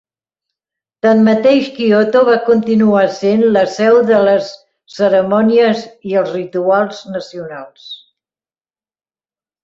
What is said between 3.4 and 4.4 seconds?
la seu de